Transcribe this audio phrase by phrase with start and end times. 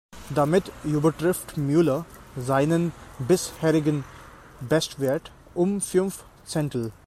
[0.33, 4.03] Damit übertrifft Müller seinen bisherigen
[4.59, 6.91] Bestwert um fünf Zehntel.